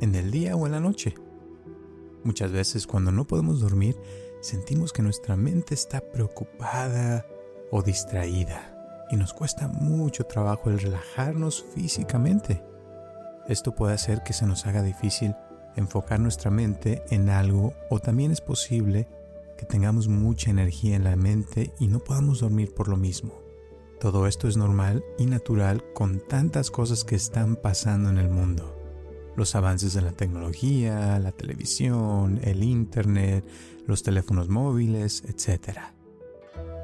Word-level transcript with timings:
en 0.00 0.14
el 0.14 0.30
día 0.30 0.56
o 0.56 0.66
en 0.66 0.72
la 0.72 0.80
noche. 0.80 1.14
Muchas 2.24 2.50
veces 2.50 2.86
cuando 2.86 3.12
no 3.12 3.24
podemos 3.26 3.60
dormir 3.60 3.96
sentimos 4.40 4.92
que 4.92 5.02
nuestra 5.02 5.36
mente 5.36 5.74
está 5.74 6.00
preocupada 6.00 7.26
o 7.70 7.82
distraída 7.82 9.06
y 9.10 9.16
nos 9.16 9.32
cuesta 9.32 9.68
mucho 9.68 10.24
trabajo 10.24 10.70
el 10.70 10.80
relajarnos 10.80 11.64
físicamente. 11.74 12.62
Esto 13.48 13.74
puede 13.74 13.94
hacer 13.94 14.22
que 14.24 14.32
se 14.32 14.46
nos 14.46 14.66
haga 14.66 14.82
difícil 14.82 15.36
enfocar 15.76 16.18
nuestra 16.18 16.50
mente 16.50 17.04
en 17.10 17.28
algo 17.28 17.74
o 17.90 18.00
también 18.00 18.32
es 18.32 18.40
posible 18.40 19.08
que 19.56 19.66
tengamos 19.66 20.08
mucha 20.08 20.50
energía 20.50 20.96
en 20.96 21.04
la 21.04 21.16
mente 21.16 21.72
y 21.78 21.86
no 21.86 22.00
podamos 22.00 22.40
dormir 22.40 22.74
por 22.74 22.88
lo 22.88 22.96
mismo. 22.96 23.40
Todo 24.00 24.26
esto 24.26 24.48
es 24.48 24.56
normal 24.56 25.04
y 25.16 25.26
natural 25.26 25.84
con 25.94 26.20
tantas 26.26 26.70
cosas 26.70 27.04
que 27.04 27.14
están 27.14 27.56
pasando 27.56 28.10
en 28.10 28.18
el 28.18 28.28
mundo 28.28 28.75
los 29.36 29.54
avances 29.54 29.94
de 29.94 30.02
la 30.02 30.12
tecnología, 30.12 31.18
la 31.18 31.32
televisión, 31.32 32.40
el 32.42 32.62
Internet, 32.62 33.44
los 33.86 34.02
teléfonos 34.02 34.48
móviles, 34.48 35.22
etc. 35.26 35.78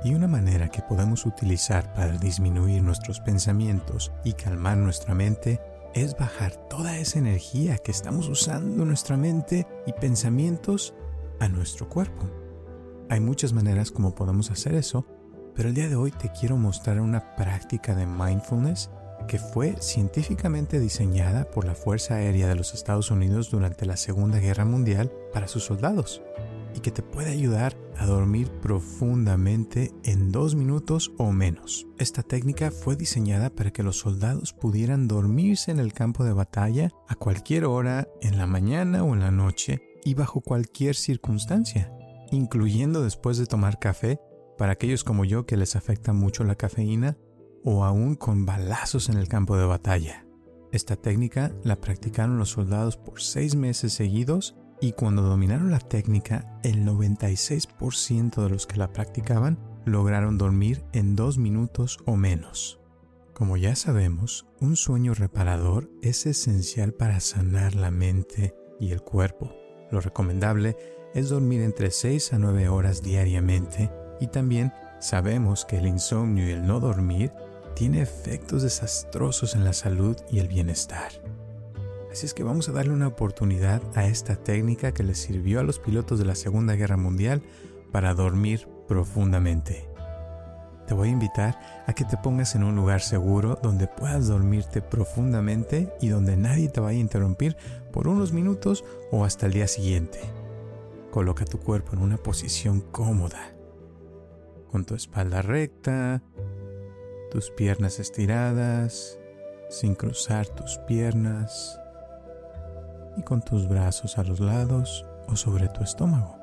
Y 0.05 0.15
una 0.15 0.29
manera 0.29 0.69
que 0.69 0.83
podemos 0.83 1.27
utilizar 1.27 1.95
para 1.95 2.19
disminuir 2.19 2.83
nuestros 2.83 3.21
pensamientos 3.21 4.13
y 4.25 4.35
calmar 4.35 4.77
nuestra 4.77 5.15
mente 5.15 5.61
es 5.95 6.17
bajar 6.17 6.69
toda 6.69 6.99
esa 6.99 7.19
energía 7.19 7.79
que 7.79 7.91
estamos 7.91 8.29
usando 8.29 8.83
en 8.83 8.89
nuestra 8.89 9.17
mente 9.17 9.67
y 9.87 9.93
pensamientos 9.93 10.95
a 11.41 11.49
nuestro 11.49 11.89
cuerpo. 11.89 12.29
Hay 13.11 13.21
muchas 13.21 13.53
maneras 13.53 13.91
como 13.91 14.15
podemos 14.15 14.51
hacer 14.51 14.75
eso, 14.75 15.07
pero 15.55 15.69
el 15.69 15.75
día 15.75 15.89
de 15.89 15.97
hoy 15.97 16.11
te 16.11 16.31
quiero 16.31 16.57
mostrar 16.57 17.01
una 17.01 17.37
práctica 17.37 17.95
de 17.95 18.07
mindfulness 18.07 18.91
que 19.27 19.39
fue 19.39 19.77
científicamente 19.81 20.81
diseñada 20.81 21.51
por 21.51 21.65
la 21.65 21.75
Fuerza 21.75 22.15
Aérea 22.15 22.49
de 22.49 22.55
los 22.55 22.75
Estados 22.75 23.11
Unidos 23.11 23.51
durante 23.51 23.87
la 23.87 23.97
Segunda 23.97 24.39
Guerra 24.39 24.65
Mundial 24.65 25.13
para 25.33 25.49
sus 25.49 25.65
soldados 25.65 26.23
y 26.75 26.81
que 26.81 26.91
te 26.91 27.03
puede 27.03 27.31
ayudar 27.31 27.77
a 27.97 28.07
dormir 28.07 28.51
profundamente 28.61 29.93
en 30.05 30.33
dos 30.33 30.55
minutos 30.55 31.13
o 31.19 31.33
menos. 31.33 31.87
Esta 31.99 32.23
técnica 32.23 32.71
fue 32.71 32.97
diseñada 32.97 33.51
para 33.51 33.73
que 33.73 33.83
los 33.83 33.99
soldados 33.99 34.53
pudieran 34.53 35.09
dormirse 35.09 35.71
en 35.71 35.79
el 35.79 35.93
campo 35.93 36.25
de 36.25 36.33
batalla 36.33 36.91
a 37.09 37.15
cualquier 37.15 37.65
hora, 37.65 38.09
en 38.21 38.39
la 38.39 38.47
mañana 38.47 39.05
o 39.05 39.15
en 39.15 39.21
la 39.21 39.31
noche 39.31 39.83
y 40.05 40.15
bajo 40.15 40.41
cualquier 40.41 40.97
circunstancia, 40.97 41.93
incluyendo 42.31 43.03
después 43.03 43.37
de 43.37 43.47
tomar 43.47 43.79
café 43.79 44.19
para 44.59 44.73
aquellos 44.73 45.05
como 45.05 45.25
yo 45.25 45.47
que 45.47 45.57
les 45.57 45.77
afecta 45.77 46.13
mucho 46.13 46.45
la 46.45 46.55
cafeína 46.55 47.17
o 47.65 47.85
aún 47.85 48.15
con 48.15 48.47
balazos 48.47 49.09
en 49.09 49.17
el 49.17 49.29
campo 49.29 49.57
de 49.57 49.67
batalla. 49.67 50.27
Esta 50.73 50.97
técnica 50.97 51.53
la 51.65 51.81
practicaron 51.81 52.39
los 52.39 52.51
soldados 52.51 52.97
por 52.97 53.21
seis 53.21 53.55
meses 53.55 53.93
seguidos 53.93 54.57
y 54.81 54.93
cuando 54.93 55.23
dominaron 55.23 55.71
la 55.71 55.79
técnica, 55.79 56.59
el 56.65 56.85
96% 56.85 58.43
de 58.43 58.49
los 58.51 58.67
que 58.67 58.79
la 58.79 58.93
practicaban 58.93 59.59
lograron 59.85 60.39
dormir 60.39 60.83
en 60.93 61.15
dos 61.15 61.39
minutos 61.39 61.99
o 62.05 62.17
menos. 62.17 62.81
Como 63.33 63.57
ya 63.57 63.77
sabemos, 63.77 64.47
un 64.61 64.77
sueño 64.77 65.15
reparador 65.15 65.91
es 66.03 66.27
esencial 66.27 66.93
para 66.93 67.21
sanar 67.21 67.75
la 67.75 67.91
mente 67.91 68.55
y 68.79 68.93
el 68.93 69.03
cuerpo. 69.03 69.53
Lo 69.91 70.01
recomendable 70.01 70.77
es 71.15 71.29
dormir 71.29 71.63
entre 71.63 71.91
6 71.91 72.33
a 72.33 72.39
9 72.39 72.69
horas 72.69 73.03
diariamente 73.03 73.91
y 74.21 74.29
también 74.29 74.73
sabemos 75.01 75.65
que 75.65 75.79
el 75.79 75.87
insomnio 75.87 76.49
y 76.49 76.53
el 76.53 76.67
no 76.67 76.81
dormir 76.81 77.33
tiene 77.75 78.01
efectos 78.01 78.63
desastrosos 78.63 79.55
en 79.55 79.65
la 79.65 79.73
salud 79.73 80.17
y 80.31 80.39
el 80.39 80.49
bienestar. 80.49 81.13
Así 82.11 82.27
es 82.27 82.35
que 82.35 82.45
vamos 82.45 82.69
a 82.69 82.73
darle 82.73 82.93
una 82.93 83.07
oportunidad 83.07 83.83
a 83.95 84.07
esta 84.07 84.37
técnica 84.37 84.93
que 84.93 85.03
les 85.03 85.19
sirvió 85.19 85.61
a 85.61 85.63
los 85.63 85.79
pilotos 85.79 86.19
de 86.19 86.27
la 86.27 86.35
Segunda 86.35 86.75
Guerra 86.75 86.99
Mundial 86.99 87.43
para 87.91 88.13
dormir 88.15 88.69
profundamente. 88.87 89.89
Te 90.87 90.95
voy 90.95 91.09
a 91.09 91.13
invitar 91.13 91.59
a 91.87 91.95
que 91.95 92.05
te 92.05 92.19
pongas 92.19 92.55
en 92.55 92.65
un 92.65 92.77
lugar 92.77 93.01
seguro 93.01 93.59
donde 93.63 93.87
puedas 93.87 94.29
dormirte 94.29 94.83
profundamente 94.83 95.91
y 96.01 96.09
donde 96.09 96.37
nadie 96.37 96.69
te 96.69 96.81
vaya 96.81 96.99
a 96.99 97.01
interrumpir 97.01 97.57
por 97.93 98.09
unos 98.09 98.33
minutos 98.33 98.85
o 99.11 99.25
hasta 99.25 99.47
el 99.47 99.53
día 99.53 99.69
siguiente. 99.69 100.21
Coloca 101.11 101.45
tu 101.45 101.61
cuerpo 101.61 101.95
en 101.95 102.03
una 102.03 102.19
posición 102.19 102.81
cómoda, 102.81 103.55
con 104.71 104.85
tu 104.85 104.95
espalda 104.95 105.41
recta, 105.41 106.23
tus 107.33 107.51
piernas 107.51 107.99
estiradas, 107.99 109.19
sin 109.71 109.95
cruzar 109.95 110.47
tus 110.49 110.77
piernas 110.87 111.81
y 113.17 113.23
con 113.23 113.41
tus 113.41 113.67
brazos 113.67 114.19
a 114.19 114.23
los 114.23 114.39
lados 114.39 115.07
o 115.29 115.35
sobre 115.35 115.71
tu 115.71 115.83
estómago. 115.83 116.37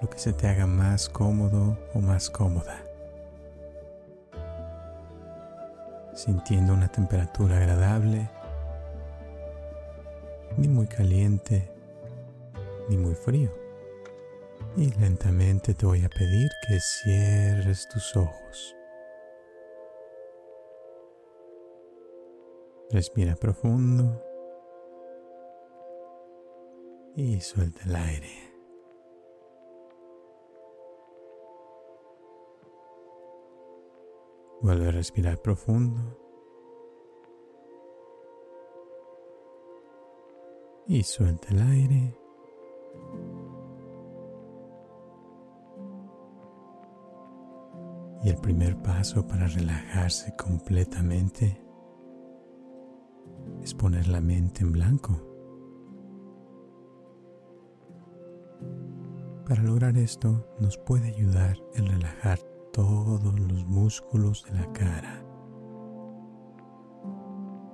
Lo 0.00 0.08
que 0.08 0.18
se 0.18 0.32
te 0.32 0.48
haga 0.48 0.66
más 0.66 1.10
cómodo 1.10 1.76
o 1.92 2.00
más 2.00 2.30
cómoda. 2.30 2.82
Sintiendo 6.14 6.72
una 6.72 6.88
temperatura 6.88 7.58
agradable, 7.58 8.30
ni 10.56 10.66
muy 10.66 10.86
caliente, 10.86 11.70
ni 12.88 12.96
muy 12.96 13.14
frío. 13.14 13.52
Y 14.78 14.90
lentamente 14.94 15.74
te 15.74 15.84
voy 15.84 16.06
a 16.06 16.08
pedir 16.08 16.48
que 16.66 16.80
cierres 16.80 17.86
tus 17.90 18.16
ojos. 18.16 18.77
Respira 22.90 23.36
profundo 23.36 24.22
y 27.14 27.38
suelta 27.40 27.82
el 27.84 27.94
aire. 27.94 28.30
Vuelve 34.62 34.88
a 34.88 34.90
respirar 34.90 35.36
profundo 35.42 36.00
y 40.86 41.02
suelta 41.02 41.48
el 41.50 41.60
aire. 41.60 42.18
Y 48.24 48.30
el 48.30 48.38
primer 48.38 48.80
paso 48.80 49.26
para 49.26 49.46
relajarse 49.46 50.34
completamente 50.36 51.67
poner 53.74 54.08
la 54.08 54.20
mente 54.20 54.62
en 54.62 54.72
blanco. 54.72 55.20
Para 59.48 59.62
lograr 59.62 59.96
esto 59.96 60.46
nos 60.60 60.76
puede 60.76 61.08
ayudar 61.08 61.56
el 61.74 61.86
relajar 61.88 62.38
todos 62.72 63.38
los 63.40 63.64
músculos 63.66 64.44
de 64.44 64.58
la 64.58 64.72
cara. 64.72 65.24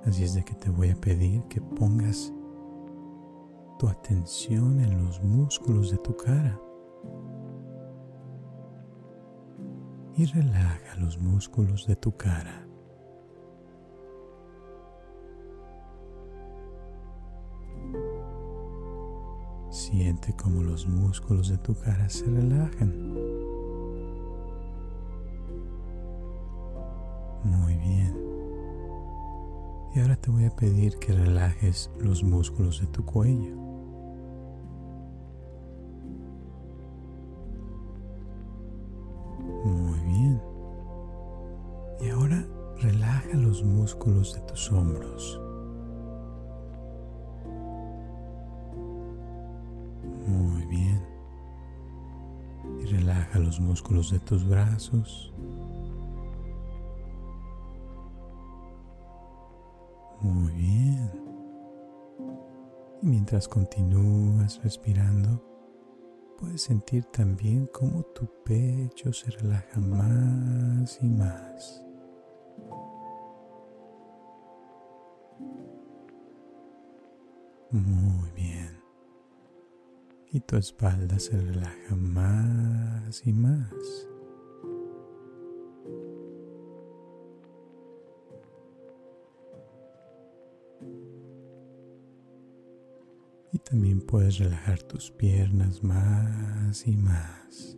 Así 0.05 0.23
es 0.23 0.35
de 0.35 0.45
que 0.45 0.53
te 0.53 0.69
voy 0.69 0.89
a 0.89 0.95
pedir 0.95 1.43
que 1.49 1.59
pongas 1.59 2.31
tu 3.79 3.87
atención 3.87 4.79
en 4.79 5.03
los 5.03 5.21
músculos 5.21 5.91
de 5.91 5.97
tu 5.97 6.15
cara. 6.15 6.59
Y 10.15 10.25
relaja 10.25 10.95
los 10.97 11.19
músculos 11.19 11.85
de 11.87 11.95
tu 11.95 12.15
cara. 12.15 12.64
Siente 20.15 20.41
como 20.41 20.63
los 20.63 20.87
músculos 20.87 21.49
de 21.49 21.57
tu 21.57 21.75
cara 21.75 22.07
se 22.07 22.23
relajan. 22.25 23.13
Muy 27.43 27.75
bien. 27.75 28.15
Y 29.93 29.99
ahora 29.99 30.15
te 30.15 30.31
voy 30.31 30.45
a 30.45 30.55
pedir 30.55 30.95
que 30.99 31.11
relajes 31.11 31.91
los 31.99 32.23
músculos 32.23 32.79
de 32.79 32.87
tu 32.87 33.03
cuello. 33.03 33.64
De 54.11 54.19
tus 54.19 54.47
brazos. 54.47 55.33
Muy 60.21 60.51
bien. 60.53 61.11
Y 63.01 63.07
mientras 63.07 63.47
continúas 63.47 64.61
respirando, 64.63 65.41
puedes 66.37 66.61
sentir 66.63 67.05
también 67.05 67.67
cómo 67.71 68.03
tu 68.03 68.27
pecho 68.43 69.13
se 69.13 69.31
relaja 69.31 69.79
más 69.79 70.99
y 71.01 71.07
más. 71.07 71.85
Tu 80.45 80.57
espalda 80.57 81.17
se 81.17 81.39
relaja 81.39 81.95
más 81.95 83.25
y 83.25 83.33
más. 83.33 84.07
Y 93.51 93.59
también 93.59 94.01
puedes 94.01 94.37
relajar 94.37 94.83
tus 94.83 95.09
piernas 95.11 95.81
más 95.83 96.85
y 96.85 96.95
más. 96.95 97.74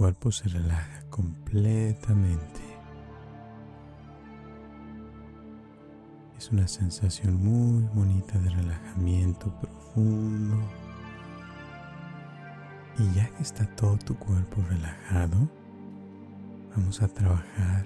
Cuerpo 0.00 0.32
se 0.32 0.48
relaja 0.48 1.02
completamente. 1.10 2.62
Es 6.38 6.50
una 6.50 6.66
sensación 6.66 7.36
muy 7.44 7.82
bonita 7.92 8.38
de 8.38 8.48
relajamiento 8.48 9.54
profundo. 9.60 10.56
Y 12.98 13.12
ya 13.12 13.28
que 13.28 13.42
está 13.42 13.66
todo 13.76 13.98
tu 13.98 14.16
cuerpo 14.16 14.62
relajado, 14.70 15.36
vamos 16.74 17.02
a 17.02 17.08
trabajar 17.08 17.84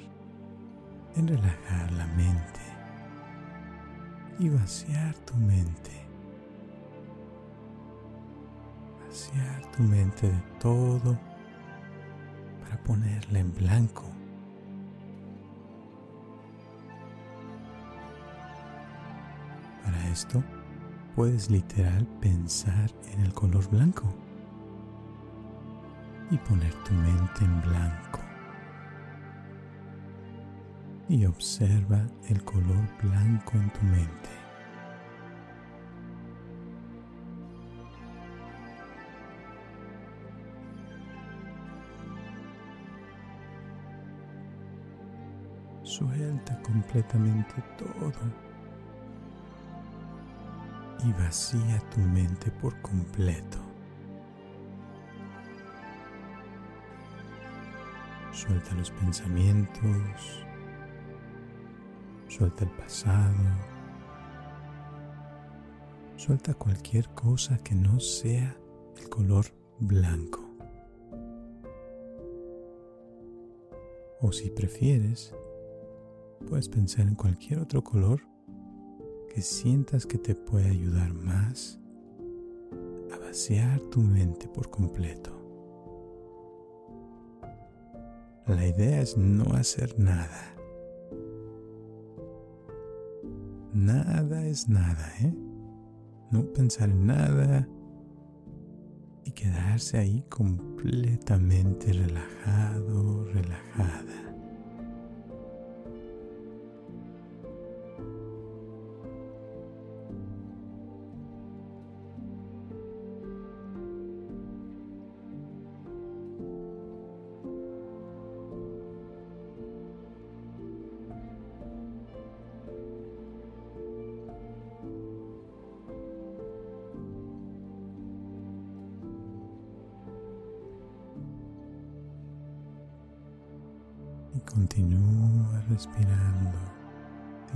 en 1.16 1.26
relajar 1.26 1.90
la 1.90 2.06
mente 2.06 2.60
y 4.38 4.50
vaciar 4.50 5.16
tu 5.16 5.34
mente. 5.34 5.90
Vaciar 9.04 9.72
tu 9.72 9.82
mente 9.82 10.28
de 10.28 10.42
todo 10.60 11.33
ponerla 12.84 13.38
en 13.38 13.54
blanco. 13.54 14.04
Para 19.82 20.08
esto, 20.08 20.42
puedes 21.14 21.50
literal 21.50 22.06
pensar 22.20 22.90
en 23.12 23.20
el 23.20 23.32
color 23.32 23.68
blanco 23.70 24.04
y 26.30 26.38
poner 26.38 26.72
tu 26.84 26.94
mente 26.94 27.44
en 27.44 27.60
blanco. 27.62 28.20
Y 31.08 31.26
observa 31.26 32.00
el 32.28 32.42
color 32.44 32.88
blanco 33.02 33.52
en 33.54 33.70
tu 33.72 33.82
mente. 33.82 34.43
Suelta 45.96 46.60
completamente 46.62 47.54
todo 47.78 48.10
y 51.04 51.12
vacía 51.12 51.78
tu 51.90 52.00
mente 52.00 52.50
por 52.50 52.76
completo. 52.82 53.58
Suelta 58.32 58.74
los 58.74 58.90
pensamientos, 58.90 60.44
suelta 62.26 62.64
el 62.64 62.70
pasado, 62.70 63.44
suelta 66.16 66.54
cualquier 66.54 67.08
cosa 67.10 67.56
que 67.58 67.76
no 67.76 68.00
sea 68.00 68.56
el 68.96 69.08
color 69.08 69.46
blanco. 69.78 70.40
O 74.20 74.32
si 74.32 74.50
prefieres, 74.50 75.32
Puedes 76.48 76.68
pensar 76.68 77.08
en 77.08 77.14
cualquier 77.14 77.58
otro 77.58 77.82
color 77.82 78.20
que 79.34 79.42
sientas 79.42 80.06
que 80.06 80.18
te 80.18 80.34
puede 80.34 80.68
ayudar 80.68 81.12
más 81.12 81.80
a 83.12 83.18
vaciar 83.18 83.80
tu 83.90 84.00
mente 84.00 84.46
por 84.48 84.70
completo. 84.70 85.32
La 88.46 88.66
idea 88.66 89.00
es 89.00 89.16
no 89.16 89.54
hacer 89.54 89.98
nada. 89.98 90.54
Nada 93.72 94.46
es 94.46 94.68
nada, 94.68 95.12
¿eh? 95.20 95.34
No 96.30 96.44
pensar 96.52 96.90
en 96.90 97.06
nada 97.06 97.68
y 99.24 99.32
quedarse 99.32 99.98
ahí 99.98 100.24
completamente 100.28 101.92
relajado, 101.92 103.24
relajada. 103.24 104.23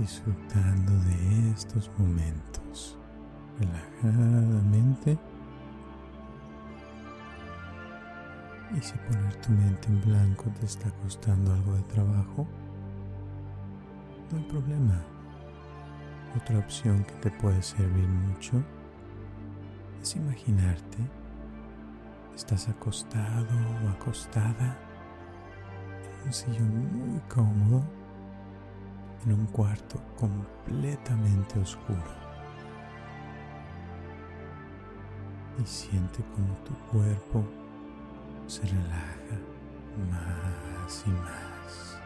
Disfrutando 0.09 0.91
de 1.03 1.51
estos 1.51 1.91
momentos 1.99 2.97
relajadamente. 3.59 5.19
Y 8.75 8.81
si 8.81 8.97
poner 8.97 9.35
tu 9.35 9.51
mente 9.51 9.87
en 9.87 10.01
blanco 10.01 10.45
te 10.59 10.65
está 10.65 10.89
costando 11.03 11.53
algo 11.53 11.73
de 11.73 11.83
trabajo, 11.83 12.47
no 14.31 14.37
hay 14.39 14.43
problema. 14.45 14.99
Otra 16.35 16.57
opción 16.57 17.03
que 17.03 17.13
te 17.13 17.29
puede 17.29 17.61
servir 17.61 18.07
mucho 18.07 18.63
es 20.01 20.15
imaginarte, 20.15 20.97
estás 22.35 22.67
acostado 22.67 23.55
o 23.85 23.89
acostada 23.89 24.75
un 26.25 26.33
sillón 26.33 27.11
muy 27.11 27.19
cómodo 27.29 27.98
en 29.25 29.33
un 29.33 29.45
cuarto 29.47 29.99
completamente 30.17 31.59
oscuro. 31.59 32.19
Y 35.61 35.65
siente 35.65 36.23
como 36.35 36.53
tu 36.63 36.73
cuerpo 36.91 37.43
se 38.47 38.61
relaja 38.61 39.39
más 40.09 41.03
y 41.05 41.09
más. 41.09 41.98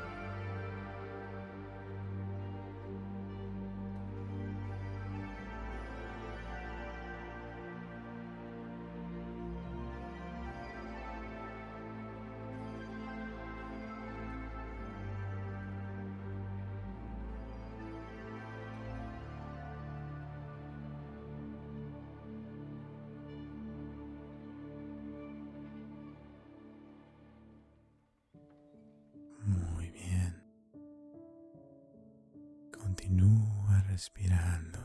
Respirando 34.04 34.80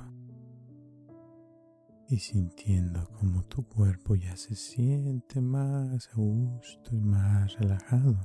y 2.09 2.19
sintiendo 2.19 3.09
como 3.19 3.43
tu 3.47 3.67
cuerpo 3.67 4.15
ya 4.15 4.37
se 4.37 4.55
siente 4.55 5.41
más 5.41 6.09
a 6.13 6.15
gusto 6.15 6.95
y 6.95 7.01
más 7.01 7.53
relajado. 7.55 8.17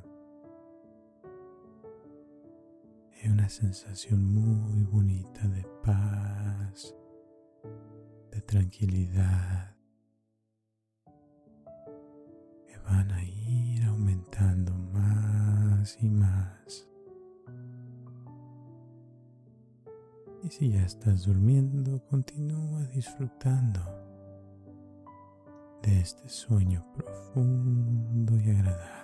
hay 3.15 3.31
una 3.31 3.49
sensación 3.49 4.23
muy 4.23 4.83
bonita 4.83 5.47
de 5.47 5.63
paz, 5.83 6.95
de 8.29 8.41
tranquilidad, 8.41 9.75
que 12.67 12.77
van 12.85 13.11
a 13.11 13.23
ir 13.23 13.83
aumentando 13.85 14.73
más 14.75 15.97
y 15.99 16.09
más. 16.09 16.92
Y 20.43 20.49
si 20.49 20.69
ya 20.71 20.83
estás 20.83 21.25
durmiendo, 21.25 22.01
continúa 22.09 22.83
disfrutando 22.87 23.79
de 25.81 26.01
este 26.01 26.27
sueño 26.27 26.85
profundo 26.93 28.35
y 28.35 28.49
agradable. 28.49 29.02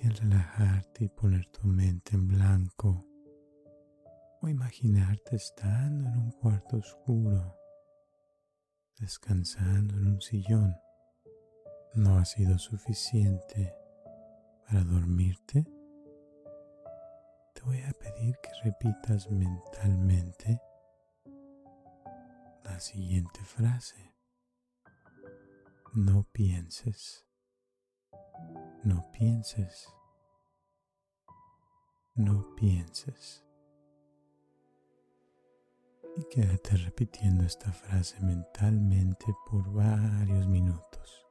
Al 0.00 0.16
relajarte 0.16 1.04
y 1.04 1.08
poner 1.08 1.46
tu 1.46 1.66
mente 1.66 2.16
en 2.16 2.26
blanco, 2.26 3.06
o 4.40 4.48
imaginarte 4.48 5.36
estando 5.36 6.08
en 6.08 6.16
un 6.16 6.30
cuarto 6.32 6.78
oscuro, 6.78 7.54
descansando 8.98 9.94
en 9.94 10.06
un 10.06 10.20
sillón, 10.22 10.74
no 11.94 12.16
ha 12.16 12.24
sido 12.24 12.58
suficiente 12.58 13.76
para 14.66 14.82
dormirte, 14.82 15.66
te 17.54 17.62
voy 17.62 17.82
a 17.82 17.92
pedir 17.92 18.34
que 18.42 18.50
repitas 18.64 19.30
mentalmente 19.30 20.58
la 22.64 22.80
siguiente 22.80 23.44
frase. 23.44 24.14
No 25.92 26.26
pienses. 26.32 27.26
No 28.84 29.10
pienses. 29.12 29.88
No 32.14 32.54
pienses. 32.56 33.44
Y 36.16 36.24
quédate 36.24 36.76
repitiendo 36.76 37.44
esta 37.44 37.72
frase 37.72 38.20
mentalmente 38.20 39.34
por 39.48 39.72
varios 39.72 40.46
minutos. 40.46 41.26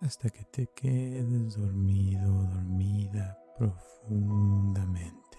Hasta 0.00 0.30
que 0.30 0.44
te 0.44 0.66
quedes 0.68 1.56
dormido 1.56 2.32
dormida 2.46 3.38
profundamente. 3.56 5.38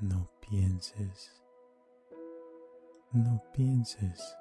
No 0.00 0.30
pienses. 0.40 1.44
No 3.12 3.42
pienses. 3.52 4.36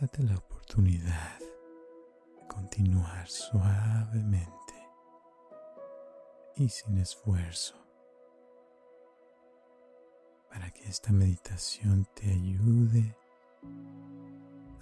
Date 0.00 0.22
la 0.22 0.34
oportunidad 0.34 1.38
de 1.38 2.46
continuar 2.48 3.28
suavemente 3.28 4.48
y 6.56 6.70
sin 6.70 6.96
esfuerzo 6.96 7.74
para 10.48 10.70
que 10.70 10.88
esta 10.88 11.12
meditación 11.12 12.08
te 12.14 12.32
ayude 12.32 13.14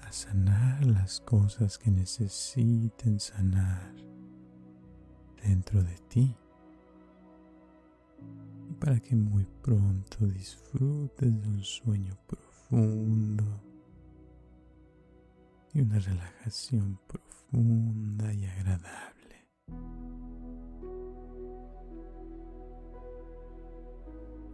a 0.03 0.13
sanar 0.13 0.85
las 0.87 1.21
cosas 1.23 1.79
que 1.79 1.91
necesiten 1.91 3.19
sanar 3.19 3.93
dentro 5.43 5.83
de 5.83 5.99
ti 6.09 6.37
y 8.71 8.75
para 8.75 9.01
que 9.01 9.17
muy 9.17 9.47
pronto 9.63 10.27
disfrutes 10.27 11.43
de 11.43 11.49
un 11.49 11.65
sueño 11.65 12.17
profundo 12.29 13.68
una 15.83 15.99
relajación 15.99 16.99
profunda 17.07 18.33
y 18.33 18.45
agradable. 18.47 19.47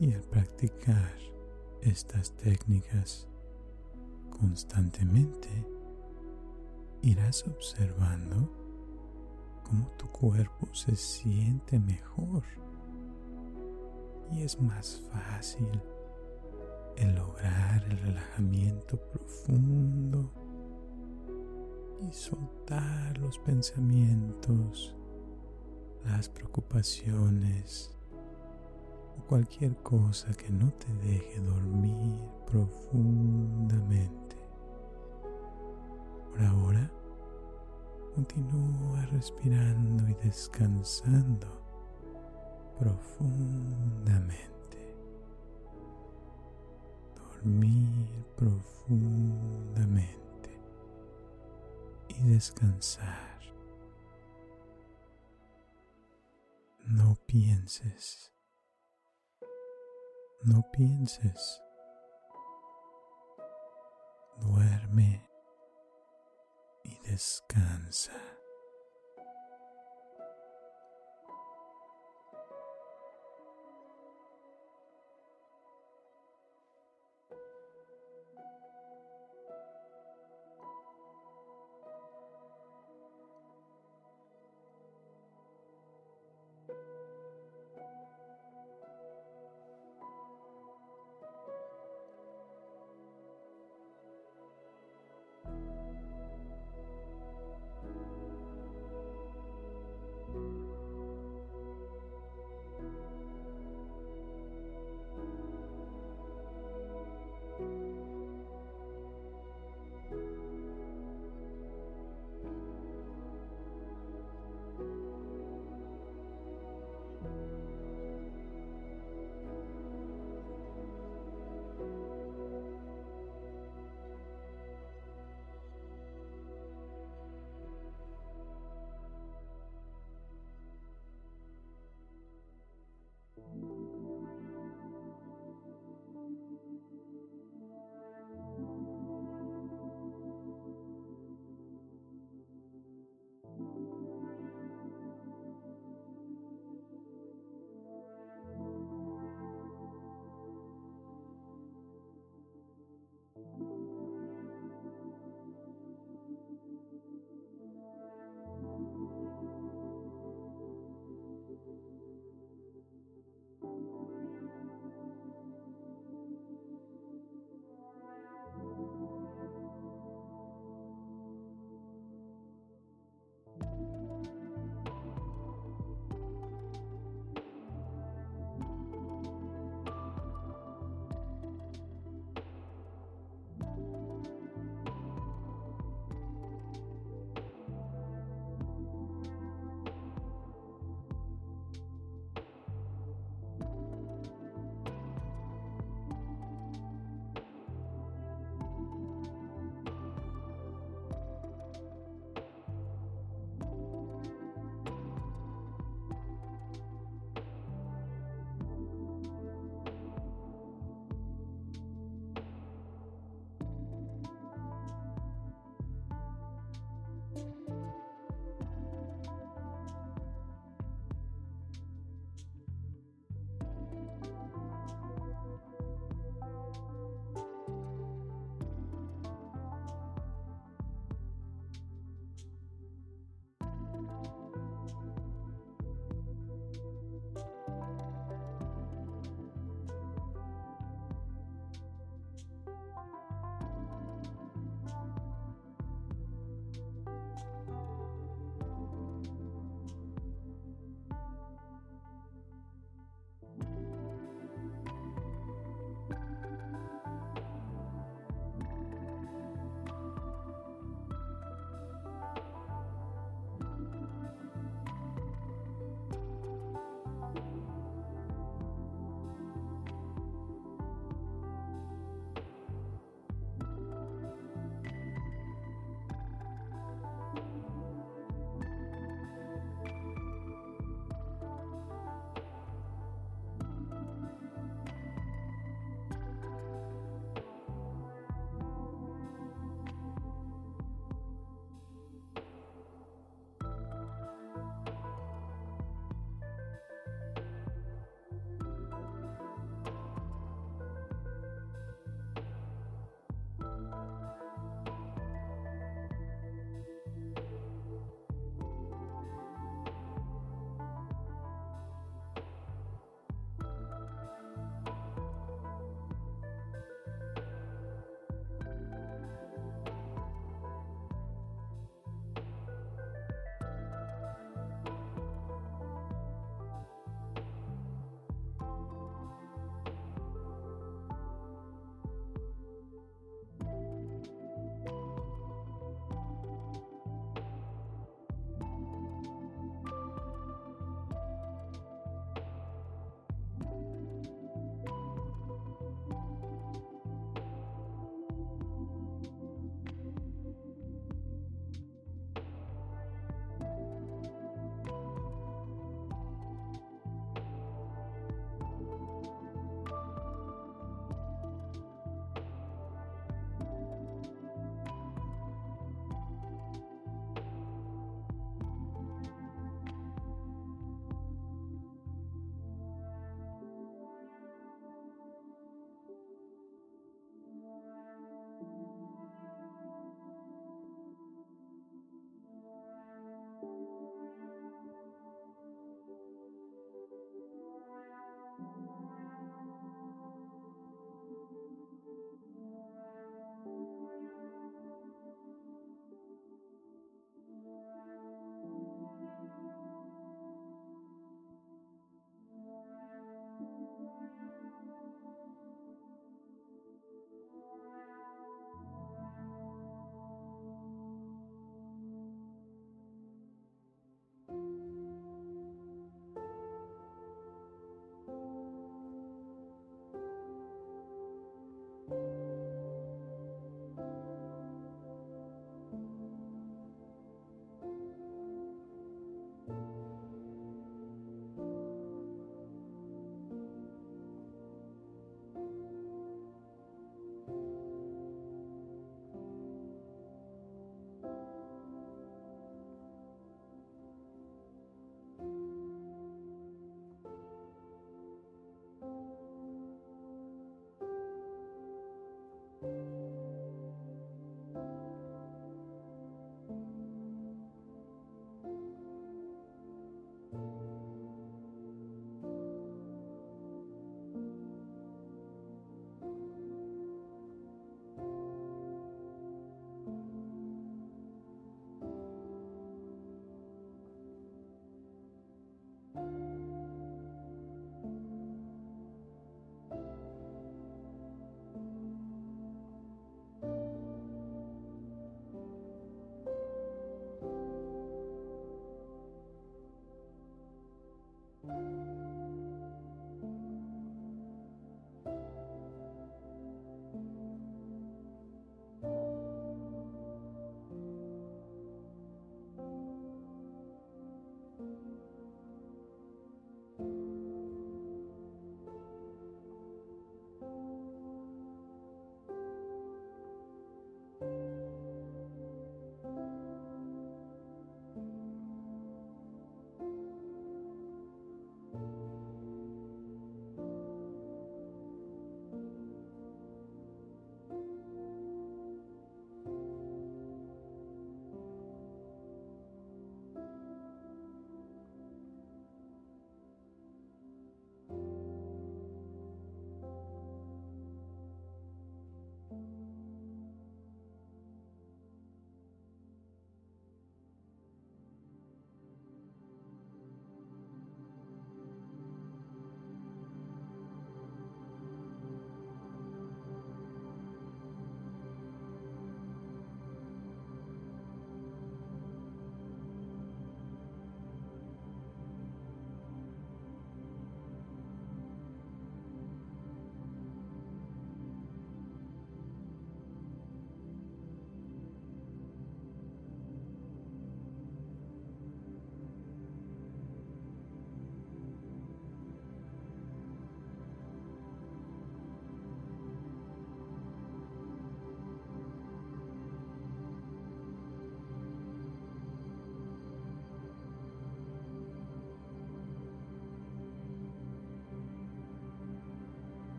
Y 0.00 0.12
al 0.14 0.22
practicar 0.22 1.12
estas 1.82 2.34
técnicas 2.36 3.28
constantemente, 4.30 5.48
irás 7.02 7.46
observando 7.46 8.50
cómo 9.64 9.90
tu 9.98 10.06
cuerpo 10.08 10.72
se 10.74 10.96
siente 10.96 11.78
mejor 11.78 12.42
y 14.32 14.42
es 14.42 14.60
más 14.60 15.02
fácil 15.12 15.68
el 16.96 17.14
lograr 17.14 17.84
el 17.84 17.98
relajamiento 17.98 18.96
profundo 19.10 20.39
soltar 22.12 23.18
los 23.18 23.38
pensamientos, 23.38 24.94
las 26.04 26.28
preocupaciones 26.28 27.96
o 29.18 29.22
cualquier 29.26 29.76
cosa 29.76 30.32
que 30.32 30.50
no 30.50 30.72
te 30.72 30.92
deje 31.06 31.40
dormir 31.40 32.20
profundamente. 32.46 34.36
Por 36.30 36.42
ahora, 36.42 36.90
continúa 38.14 39.06
respirando 39.12 40.08
y 40.08 40.14
descansando 40.24 41.48
profundamente. 42.78 44.50
Dormir 47.14 48.24
profundamente 48.36 50.29
y 52.10 52.22
descansar. 52.28 53.40
No 56.86 57.16
pienses. 57.26 58.32
No 60.42 60.68
pienses. 60.72 61.62
Duerme 64.38 65.28
y 66.82 66.98
descansa. 67.08 68.39